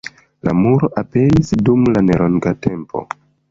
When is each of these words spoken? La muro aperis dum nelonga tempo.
La 0.47 0.53
muro 0.61 0.89
aperis 1.01 1.53
dum 1.69 1.85
nelonga 2.01 2.57
tempo. 2.67 3.07